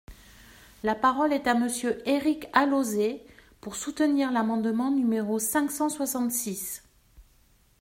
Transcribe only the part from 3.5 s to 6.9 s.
pour soutenir l’amendement numéro cinq cent soixante-six.